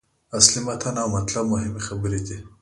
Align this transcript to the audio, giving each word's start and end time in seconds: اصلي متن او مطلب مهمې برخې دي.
اصلي 0.37 0.59
متن 0.67 0.95
او 1.01 1.07
مطلب 1.17 1.43
مهمې 1.53 1.73
برخې 1.85 2.19
دي. 2.27 2.37